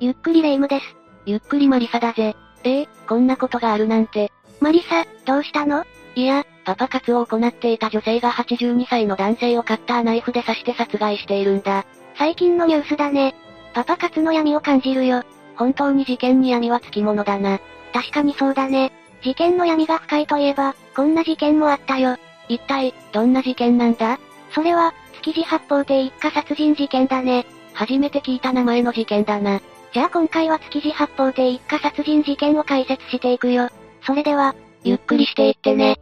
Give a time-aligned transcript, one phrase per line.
[0.00, 0.96] ゆっくりレ夢ムです。
[1.26, 2.36] ゆっくりマリサだぜ。
[2.62, 4.30] ええこんなことがあるなんて。
[4.60, 5.84] マリサ、どうしたの？
[6.14, 11.84] いや、パパ活を行っていた女性が82歳の男性をカッターナイフで刺して殺害しているんだ。
[12.16, 13.34] 最近のニュースだね。
[13.74, 15.24] パパ活の闇を感じるよ。
[15.56, 17.58] 本当に事件に闇はつきものだな。
[17.92, 18.92] 確かにそうだね。
[19.22, 22.16] 事件の闇が深いといえば、こんな事件もあったよ。
[22.48, 24.20] 一体、どんな事件なんだ？
[24.52, 27.46] それは、築地八方亭一家殺人事件だね。
[27.72, 29.60] 初めて聞いた名前の事件だな。
[29.92, 33.68] じゃあ今回は築地八方亭一家殺人事件を解説していくよ。
[34.02, 35.96] それでは、ゆっくりしていってね。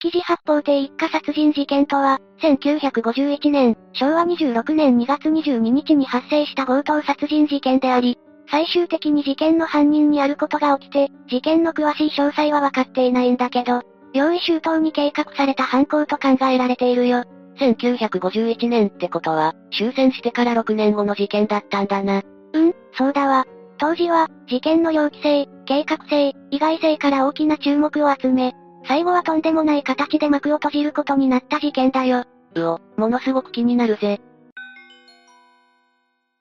[0.00, 8.18] 築地八方亭一家殺人事件とは、1951年、昭和26年2月22日に発生した強盗殺人事件であり、
[8.50, 13.82] 最終的に事件の犯人にあることが起きて、事件の詳しい詳細は分かっていないんだけど、
[14.12, 17.24] 用意周到に計画された犯行と考えられているよ。
[17.58, 22.22] 1951年ってことは、終戦してから6年後の事件だったんだな。
[22.52, 23.46] うん、そうだわ。
[23.78, 28.54] 当時は、事件の猟奇性、計画性、意外性から大きな注目を集め、
[28.86, 32.24] 最後はとんでもない形で幕を閉じることになった事件だよ。
[32.54, 34.20] うお、ものすごく気になるぜ。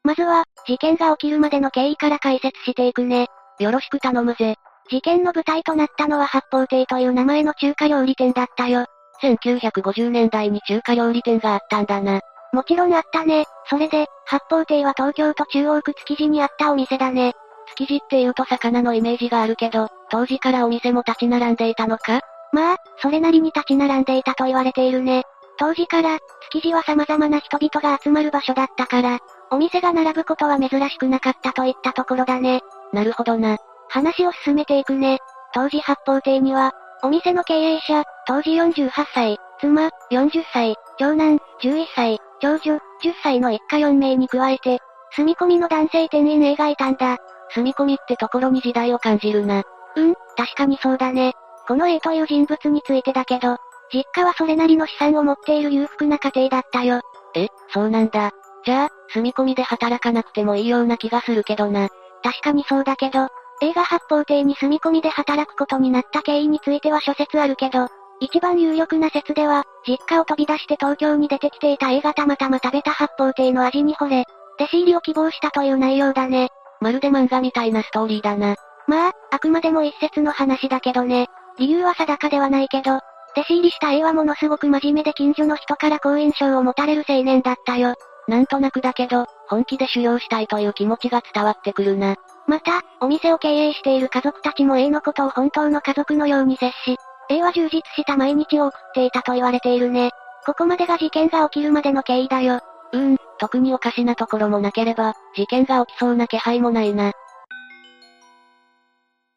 [0.03, 3.27] まずは、事件が起きるまでの経緯から解説していくね。
[3.59, 4.55] よろしく頼むぜ。
[4.89, 8.85] 事件の舞台となったのは八方亭という名前の中華料理店だったよ。
[9.21, 12.21] 1950年代に中華料理店があったんだな。
[12.51, 13.45] もちろんあったね。
[13.69, 17.33] それで、八方亭は東京都中央区築地にあったお店だね。
[17.77, 22.19] 築地って言うと魚のイメージがあるけど、当時からお店も立ち並んでいたのか？
[22.51, 25.23] まあ、それなりに立ち並んでいたと言われているね。
[25.57, 26.19] 当時から、
[26.51, 29.19] 築地は様々な人々が集まる場所だったから、
[29.49, 32.61] お店が並ぶことは珍しくなかったといったところだね。
[32.91, 33.57] なるほどな。
[33.89, 35.19] 話を進めていくね。
[35.53, 42.79] 当時八方亭には、お店の経営者、当時48歳、妻、40歳、長男、11歳、長女、10
[43.21, 44.79] 歳の一家4名に加えて、
[45.15, 47.17] 住み込みの男性店員 A がいたんだ。
[47.53, 49.63] 住み込みってところに時代を感じるな。
[49.95, 51.33] うん、確かにそうだね。
[51.67, 53.57] この A という人物についてだけど、
[53.93, 57.01] 実家はそれなりの資産を持っている裕福な家庭だったよ。
[57.35, 58.31] え、そうなんだ。
[58.65, 61.89] じゃあ、住み込みで働かなくてもいいような気がするけどな。
[62.23, 63.27] 確かにそうだけど、
[63.61, 67.87] A が八方亭に住み込みで働くことになった経緯については諸説あるけど、
[68.23, 74.23] 一番有力な説では、実家を飛び出して東京に出てきていた A がたまたま食べた八方亭の味に惚れ、
[74.55, 76.47] 弟子入りを希望したという内容だね。
[76.79, 78.55] まるで漫画みたいなストーリーだな。
[78.87, 81.27] まあ、あくまでも一説の話だけどね。
[81.57, 82.95] 理由は定かではないけど、
[83.35, 87.95] 弟子入りした A はものすごく真面目で近所の人から好印象を持たれる青年だったよ。
[88.29, 92.15] なんとなくだけど、本気で修行したいという気持ちが伝わってくるな。
[92.47, 96.97] また、お店を経営している家族たちも A のことを本当の家族のように接し、
[97.29, 100.11] A は充実した毎日を送っていたと言われているね。
[100.45, 102.59] ここまでが事件が起きるまでの経緯だよ。
[102.91, 107.11] うーん、特におかしなところもなければ、事件が起きそうな気配もないな。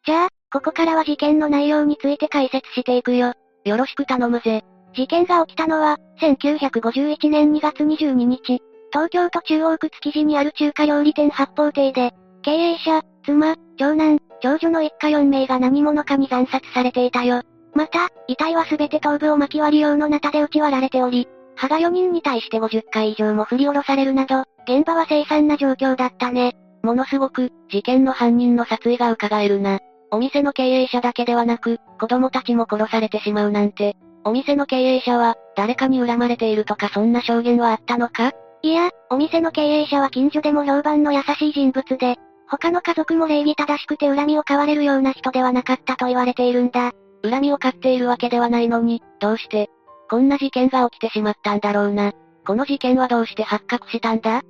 [0.05, 3.33] じゃあ、ここからは事件の内容について解説していくよ。
[3.65, 4.63] よろしく頼むぜ。
[4.93, 8.61] 事件が起きたのは、1951年2月22日、
[8.91, 17.41] 東京都中央区築地にある中華料理店八方亭で、経営者、妻、長男、長女の一家4名が何者かに惨殺されていたよ。
[17.77, 26.55] また、遺体はすべて頭部を巻き割り用のナタで打ち割られており、歯が4人に対して50回以上も振り下ろされるなど、現場は凄惨な状況だったね。
[26.81, 29.79] ものすごく、事件の犯人の殺意が伺えるな。
[30.09, 33.95] お店の経営者だけではなく、子供たちも殺されてしまうなんて。
[34.23, 38.31] お店の経営者は、誰かに恨まれているとかそんな証言はあったのか？
[38.63, 42.17] いや、お店の経営者は近所でも評判の優しい人物で、
[42.49, 46.91] 他の家族も礼儀正しくて恨みを買われるような人ではなかったと言われているんだ。
[47.23, 49.69] 恨みを買っているわけではないのに、どうして、
[50.09, 52.13] こんな事件が起きてしまったんだろうな。
[52.45, 54.41] この事件はどうして発覚したんだ？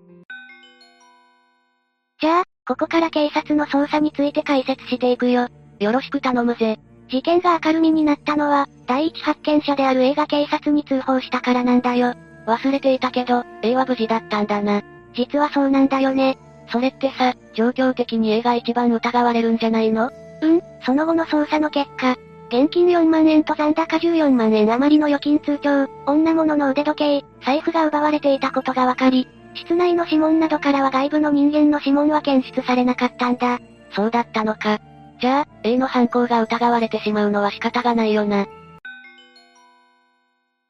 [2.20, 5.48] じゃあ、ここから警察の捜査について解説していくよ。
[5.80, 6.80] よろしく頼むぜ。
[7.10, 12.14] 事件が明るみになったのは、第一発見者である A が警察に通報したからなんだよ。
[12.46, 14.82] 忘れていたけど、A は無事だったんだな。
[15.16, 16.38] 実はそうなんだよね。
[16.70, 20.12] それってさ、状況的に A が一番疑われるんじゃないの？
[20.42, 22.16] うん、その後の捜査の結果、
[22.50, 33.60] 現金4万円と残高14万円余りの預金通帳、女物の腕時計、財布が奪われていたことが分かり、室内の指紋などからは外部の人間の指紋は検出されなかったんだ。
[33.92, 34.80] そうだったのか。
[35.20, 38.46] じゃあ、A の犯行が疑われてしまうのは仕方がないよな。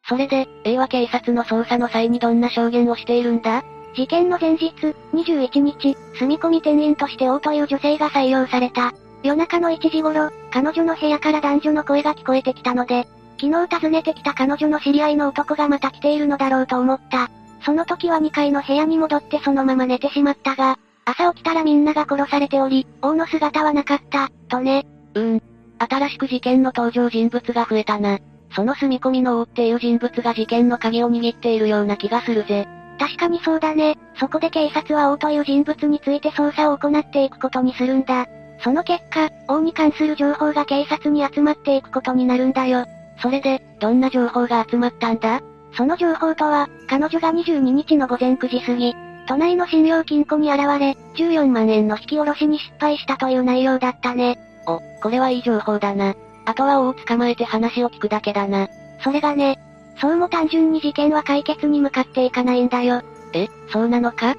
[0.07, 3.63] それで、A は警察の捜査の際にどんな証言をしているんだ？
[3.93, 4.73] 事件の前日、
[5.13, 8.93] 21日、住み込み店員として王という女性が採用された。
[9.27, 13.05] 夜中の1時頃、彼女の部屋から男女の声が聞こえてきたので、
[13.37, 17.29] 昨日訪ねてきた彼女の知り合いの男がまた来ているのだろうと思った。
[17.65, 24.85] その時は2階の部屋に戻ってそのまま寝てしまったが、朝起きたらみんなが殺されており、王の姿はなかった、とね。
[25.13, 25.43] うーん。
[25.77, 28.19] 新しく事件の登場人物が増えたな。
[28.55, 32.65] その住み込みの王っていう人物が事件の鍵を握っているような気がするぜ。
[32.97, 33.97] 確かにそうだね。
[34.21, 38.25] そこで警察は王という人物について捜査を行っていくことにするんだ。
[38.59, 42.85] その結果、王に関する情報が警察に集まっていくことになるんだよ。
[43.21, 45.41] それで、どんな情報が集まったんだ？
[45.73, 48.95] その情報とは、彼女が22日の午前9時過ぎ、
[49.27, 54.39] 都内の信用金庫に現れ、14万円の引き下ろしに失敗したという内容だったね。
[54.65, 56.15] お、これはいい情報だな。
[56.45, 58.69] あとは王を捕まえて話を聞くだけだな。
[59.03, 59.59] それがね、
[59.99, 63.01] そうも単純に事件は解決に向かっていかないんだよ。
[63.33, 64.35] え、そうなのか？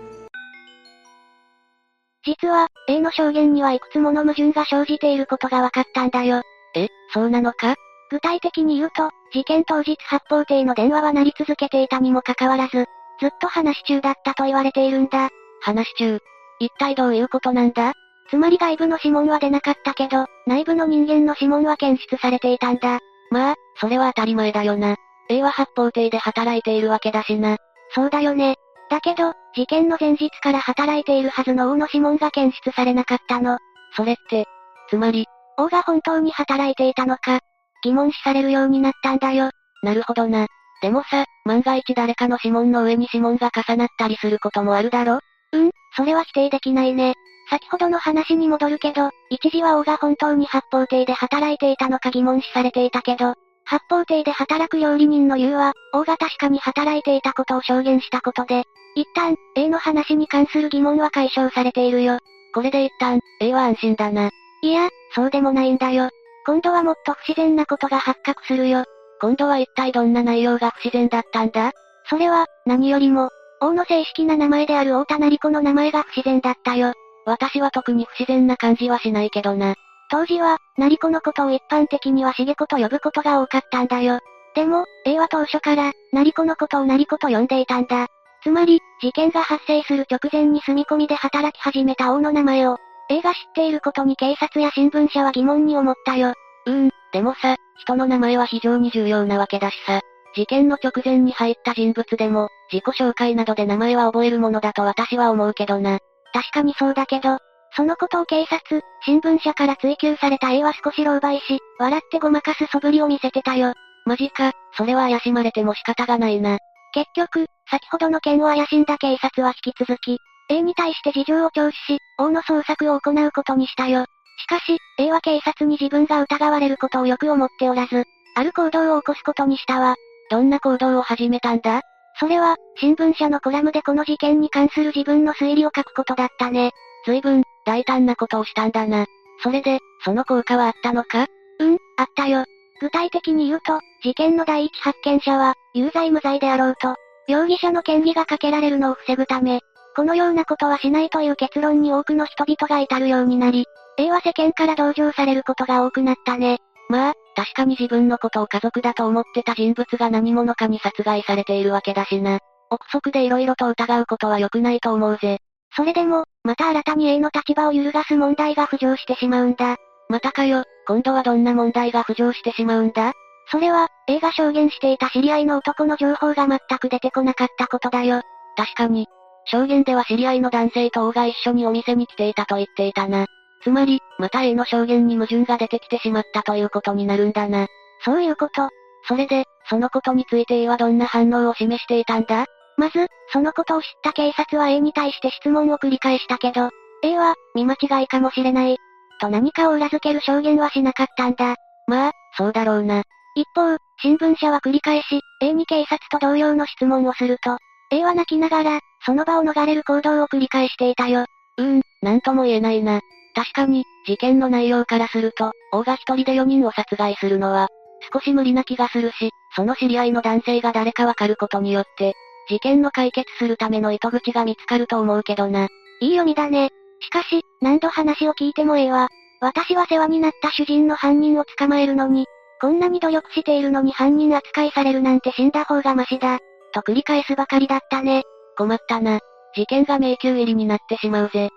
[2.28, 6.42] 実は、A の証言にはいくつもの矛盾が生じていることが分かったんだよ。
[6.74, 7.74] え、そうなのか？
[8.10, 12.84] 具体的に言うと、事件当日発砲艇の電話は鳴り続けていたにもかかわらず、
[13.20, 15.30] ずっと話し中だったと言われているんだ。
[15.62, 16.18] 話し中？
[16.60, 17.92] 一体どういうことなんだ？
[18.28, 22.98] つまり外部の指紋は出なかったけど、内部の人間の指紋は検出されていたんだ。
[23.30, 24.96] まあ、それは当たり前だよな。
[25.30, 27.56] A は発砲艇で働いているわけだしな。
[27.94, 28.56] そうだよね。
[28.90, 33.58] だけど、事件の前日から働いているはずの王の指紋が検出されなかったの。
[33.96, 34.46] それって、
[34.88, 35.26] つまり、
[35.56, 37.40] 王が本当に働いていたのか、
[37.82, 39.50] 疑問視されるようになったんだよ。
[39.82, 40.46] なるほどな。
[40.80, 45.18] でもさ、万が一誰かの指紋の上に指紋が重なったりすることもあるだろ？
[45.52, 47.14] うん、それは否定できないね。
[47.50, 53.34] 先ほどの話に戻るけど、一時は王が本当に発砲艇で働いていたのか疑問視されていたけど、
[53.64, 58.62] 発砲艇で働く料理人の言うは、王が確かに働いていたことを証言したことで、
[58.98, 62.18] 一旦、A の話に関する疑問は解消されているよ。
[62.52, 64.30] これで一旦、A は安心だな。
[64.60, 66.10] いや、そうでもないんだよ。
[66.44, 68.82] 今度はもっと不自然なことが発覚するよ。
[69.20, 71.70] 今度は一体どんな内容が不自然だったんだ？
[72.10, 73.30] それは、何よりも、
[73.60, 76.92] 王の正式な名前である大田成子の名前が不自然だったよ。
[77.24, 79.76] 私は特に不自然な感じはしないけどな。
[80.10, 84.18] 当時は、成子のことを一般的には茂子と呼ぶことが多かったんだよ。
[84.56, 88.08] でも、A は当初から、成子のことを成子と呼んでいたんだ。
[88.42, 92.76] つまり、事件が発生する直前に住み込みで働き始めた王の名前を、
[93.10, 96.34] A が知っていることに警察や新聞社は疑問に思ったよ。
[96.66, 100.00] うーん、でもさ、人の名前は非常に重要なわけだしさ。
[100.34, 105.98] 事件の直前に入った人物でも、自己紹介などで名前は覚えるものだと私は思うけどな。
[106.32, 107.38] 確かにそうだけど、
[107.74, 113.72] そのことを警察、新聞社から追及された A は少し狼狽し、笑ってごまかす素振りを見せてたよ。
[114.04, 116.58] マジか、それは怪しまれても仕方がないな。
[116.94, 120.18] 結局、先ほどの件を怪しんだ警察は引き続き、
[120.50, 124.06] A に対して事情を聴取し、王の捜索を行うことにしたよ。
[124.38, 128.04] しかし、A は警察に自分が疑われることをよく思っておらず、
[128.34, 129.96] ある行動を起こすことにしたわ。
[130.30, 131.82] どんな行動を始めたんだ？
[132.20, 136.72] それは、新聞社のコラムでこの事件に関する自分の推理を書くことだったね。
[137.04, 139.06] 随分、大胆なことをしたんだな。
[139.42, 141.26] それで、その効果はあったのか？
[141.60, 142.44] うん、あったよ。
[142.80, 146.96] 具体的に言うと、事件の第一発見者は、有罪無罪であろうと、
[147.28, 149.60] 容疑者の嫌疑がかけられるのを防ぐため、
[149.94, 153.66] このようなことはしないという結論に多くの人々が至るようになり、
[153.96, 156.58] A は世間から同情されることが多くなったね。
[156.88, 162.38] まあ、確かに自分のことを家族だと思ってた人物が何者かに殺害されているわけだしな。
[162.70, 165.38] 憶測で色々と疑うことは良くないと思うぜ。
[165.76, 169.76] それでも、また新たに A の立場を揺るがす問題が浮上してしまうんだ。
[170.08, 173.12] またかよ、今度はどんな問題が浮上してしまうんだ？
[173.50, 178.22] それは、A が証言していた知り合いの男の情報が全く出てこなかったことだよ。
[178.56, 179.06] 確かに。
[179.46, 183.26] 証言では知り合いの男性と王が一緒にお店に来ていたと言っていたな。
[183.62, 187.66] つまり、また A の証言に矛盾が出てきてしまったということになるんだな。
[188.04, 188.68] そういうこと。
[189.08, 192.44] それで、そのことについて A はどんな反応を示していたんだ？
[192.76, 196.70] まず、そのことを知った警察は A に対して質問を繰り返したけど、
[197.02, 198.76] A は、見間違いかもしれない。
[199.20, 201.56] と何かを裏付ける証言はしなかったんだ。
[201.86, 203.02] まあ、そうだろうな。
[203.34, 207.58] 一方、新聞社は繰り返し、A に警察と同様の質問をすると、
[207.90, 211.24] A は泣きながら、その場を逃れる行動を繰り返していたよ。
[211.56, 213.00] うーん、なんとも言えないな。
[213.34, 217.68] 確かに、事件の内容からすると、王が一人で4人を殺害するのは、
[218.12, 222.14] 少し無理な気がするし、その知り合いの男性が誰かわかることによって、
[222.48, 225.68] 事件の解決するための糸口が見つかると思うけどな。
[226.00, 226.70] いい読みだね。
[227.00, 229.08] しかし、何度話を聞いてもええわ。
[229.40, 232.26] 私は世話になった主人の犯人を捕まえるのに、
[232.60, 236.38] こんなに努力しているのに犯人扱いされるなんて死んだ方がマシだ。
[236.72, 238.24] と繰り返すばかりだったね。
[238.56, 239.20] 困ったな。
[239.54, 241.50] 事件が迷宮入りになってしまうぜ。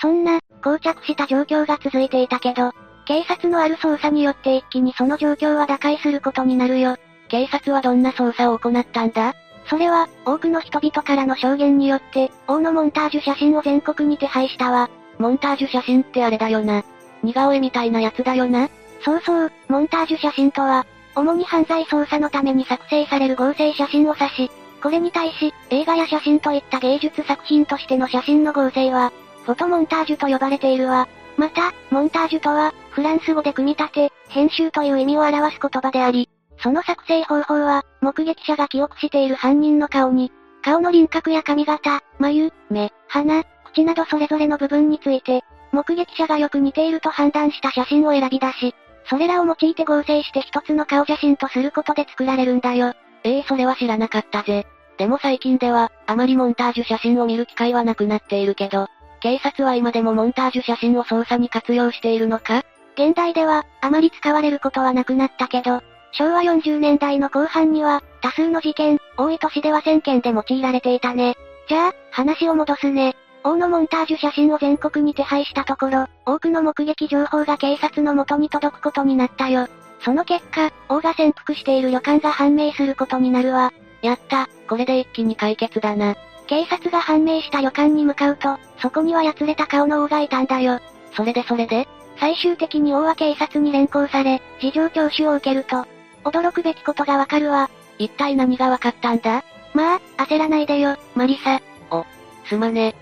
[0.00, 2.70] そんな、膠着した状況が続いていたけど、
[3.06, 6.96] 警察のある捜査によって一気にその状況は打開することになるよ。
[7.28, 9.34] 警察はどんな捜査を行ったんだ？
[9.66, 14.88] それは、多くの人々からの証言によって、王のモンタージュ写真を全国に手配したわ。
[15.18, 16.84] モンタージュ写真ってあれだよな。
[17.22, 18.68] 似顔絵みたいなやつだよな。
[19.04, 24.50] そうそう、モンタージュ写真とは、主に犯罪捜査のために作成される合成写真を指し、
[24.82, 29.12] これに対し、映画や写真といった芸術作品としての写真の合成は、
[29.44, 31.08] フォトモンタージュと呼ばれているわ。
[31.36, 36.28] また、モンタージュとは、フランス語で組み立て、編集という意味を表す言葉であり、
[36.60, 40.32] その作成方法は、目撃者が記憶している犯人の顔に、
[40.62, 48.74] 顔の輪郭や髪型、眉、目、鼻、口などそれぞれの部分について、目撃者がよく似ていると判断した写真を選び出し、
[49.08, 52.94] それらを用いて合成して一つの顔写真とすることで作られるんだよ。
[53.24, 54.66] ええー、それは知らなかったぜ。
[54.98, 58.88] でも最近では、あまりモンタージュ写真を見る機会はなくなっているけど、
[59.20, 62.62] 警察は今でもモンタージュ写真を捜査に活用しているのか？
[62.94, 65.80] 現代では、あまり使われることはなくなったけど、
[66.12, 71.36] 昭和40年代の後半には、多数の事件、多い都市では1000件で用いられていたね。
[71.68, 73.14] じゃあ、話を戻すね。
[73.44, 79.68] 王のモンタージュ写真を全国に手配したところ、多くの目撃情報が警察の元に届くことになったよ。
[80.00, 83.72] その結果、王が潜伏している旅館が判明することになるわ。
[84.02, 86.16] やった、これで一気に解決だな。
[86.46, 90.80] 警察が判明した旅館に向かうと、そこにはやつれた顔の王がいたんだよ。
[91.14, 91.86] それでそれで？
[92.18, 95.86] 最終的に王は警察に連行され、事情聴取を受けると、
[96.24, 97.70] 驚くべきことがわかるわ。
[97.98, 99.44] 一体何がわかったんだ？
[99.74, 101.60] まあ、焦らないでよ、マリサ。
[101.90, 102.06] お、
[102.46, 102.94] すまね。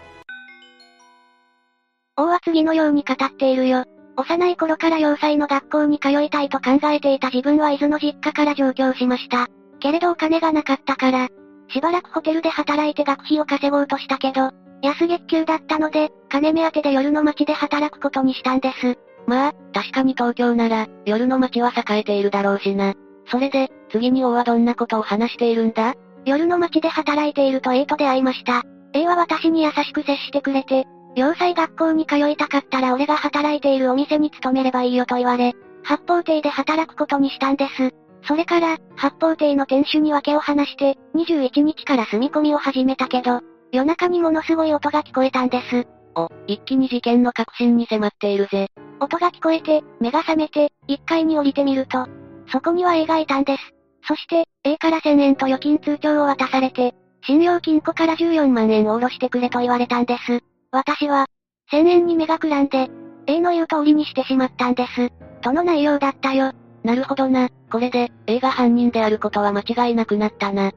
[2.19, 3.85] 王は次のように語っているよ。
[4.17, 9.49] 幼い頃から要塞の学校に通いたいと考えていた自分は伊豆の実家から上京しました。
[9.81, 11.29] けれどお金がなかったから、
[11.69, 14.51] しばらくホテルで働いて学費を稼ごうとしたけど、
[14.83, 18.99] 安月給だったので、金目当てで夜の街で働くことにしたんです。
[19.27, 22.95] まあ、確かに東京なら、夜の街は栄えているだろうしな。
[23.27, 25.95] それで、次に王はどんなことを話しているんだ？
[26.25, 28.63] 夜の街で働いていると A と出会いました。
[28.95, 37.95] A は私に優しく接してくれて、要塞学校に通いたかったら俺が働いているお店に勤めればいいよと言われ、八方亭で働くことにしたんです。
[38.27, 43.41] それから、八方亭の店主に訳を話して、21日から住み込みを始めたけど、
[43.73, 45.87] 夜中にものすごい音が聞こえたんです。
[46.17, 48.69] お、一気に事件の確信に迫っているぜ。
[49.01, 52.07] 音が聞こえて、目が覚めて、1階に降りてみると、
[52.53, 53.63] そこには A がいたんです。
[54.07, 56.95] そして、A から1000円と預金通帳を渡されて、
[57.25, 60.43] 信用金庫から14万円を下ろしてくれと言われたんです。
[60.71, 61.27] 私は、
[61.71, 62.89] 1000円に目がくらんで、
[63.27, 65.11] A の言う通りにしてしまったんです。
[65.41, 66.53] との内容だったよ。
[66.85, 67.49] なるほどな。
[67.71, 70.73] これで、A が犯人であることは間違いなくなったな。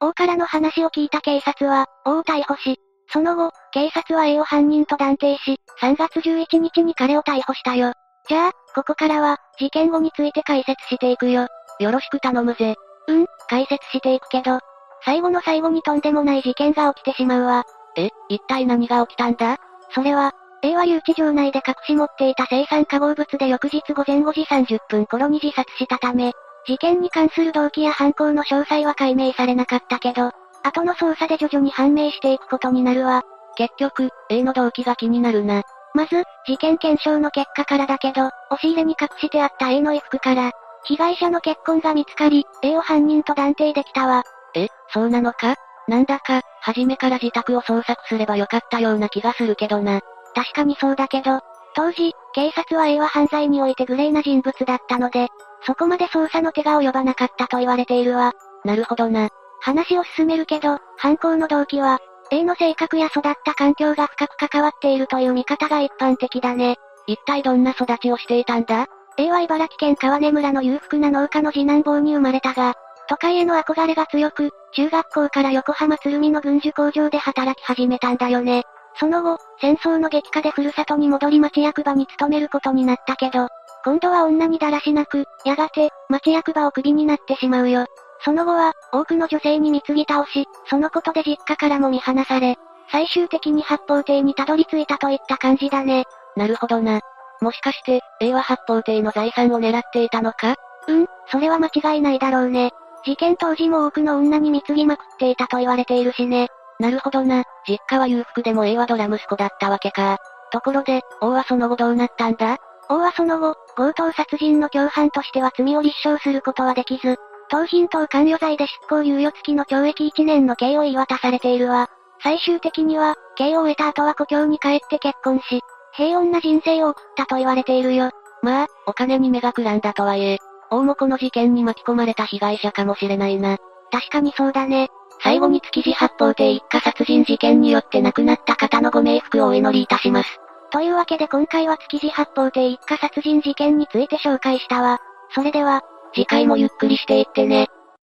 [0.00, 2.78] 王からの話を聞いた警察は、王を逮捕し、
[3.10, 7.92] その後、警察は A を犯人と断定し、3月11日に彼を逮捕したよ。
[8.28, 11.48] じゃあ、ここからは、事件後について解説していくよ。
[11.80, 12.76] よろしく頼むぜ。
[13.08, 14.58] うん、解説していくけど、
[15.04, 17.64] 最後の最後にとんでもない事件が起きてしまうわ。
[17.96, 19.56] え、一体何が起きたんだ？
[19.94, 26.32] それは、A は留置場内で隠し持っていた生産化合物で翌日午前5時30分頃に自殺したため、
[26.66, 30.32] 事件に関する動機や犯行の詳細は解明されなかったけど、
[30.64, 33.22] 後の捜査で徐々に判明していくことになるわ。
[33.56, 35.62] 結局、A の動機が気になるな。
[35.94, 40.52] まず、事件検証の結果からだけど、押し入れに隠してあった A の衣服から、
[40.84, 44.24] 被害者の血痕が見つかり、A を犯人と断定できたわ。
[44.54, 45.54] え、そうなのか？
[45.86, 50.00] なんだか、初めから自宅を捜索すればよかったような気がするけどな。
[50.34, 51.40] 確かにそうだけど、
[51.74, 55.28] 当時、警察は A は犯罪においてグレーな人物だったので、
[55.62, 58.32] そこまで捜査の手が及ばなかったと言われているわ。
[58.64, 59.28] なるほどな。
[59.60, 61.98] 話を進めるけど、犯行の動機は、
[62.30, 66.76] A の性格や育った環境が深く関わっているという見方が一般的だね。
[67.06, 68.86] 一体どんな育ちをしていたんだ
[69.16, 72.74] ?A は茨城県川根村の裕福な農家の次男坊に生まれたが、
[73.08, 78.64] 都会への憧れが強く、中学校から横浜鶴見の軍需工場で働き始めたんだよね。
[79.00, 83.48] その後、戦争の激化でふるさとに戻り町役場に勤めることになったけど、
[83.84, 87.86] 今度は女にだらしなく、やがて、町役場をクビになってしまうよ。
[88.24, 92.56] その後は、多くの女性に貢ぎ倒し、そのことで実家からも見放され、
[92.90, 96.04] 最終的に八方亭にたどり着いたといった感じだね。
[96.36, 97.00] なるほどな。
[97.40, 100.56] もしかして、A は八方亭の財産を狙っていたのか？
[100.88, 102.72] うん、それは間違いないだろうね。
[103.04, 106.48] 事件当時も多くの女に貢ぎまくっていたと言われているしね。
[106.78, 107.44] なるほどな。
[107.66, 110.18] 実家は裕福でも A はドラ息子だったわけか。
[110.52, 112.58] ところで、王はその後どうなったんだ？
[112.88, 117.16] 王はその後、強盗殺人の共犯としては罪を立証することはできず、
[117.50, 121.88] 盗品等関与罪で執行猶予付きの懲役1年の刑を言い渡されているわ。
[122.22, 125.60] 最終的には、刑を終えた後は故郷に帰って結婚し、
[125.92, 128.10] 平穏な人生を送ったと言われているよ。
[128.42, 130.38] まあ、お金に目がくらんだとはいえ、
[130.70, 133.58] 大もこの事件に巻き込まれた被害者かもしれないな。
[133.90, 134.88] 確かにそうだね。
[135.22, 140.40] 最後に築地発砲艇一家殺人事件によって亡くなった方のご冥福をお祈りいたします。
[140.70, 145.00] というわけで今回は築地発砲艇一家殺人事件について紹介したわ。
[145.34, 145.82] それでは、
[146.14, 147.68] 次回もゆっくりしていってね。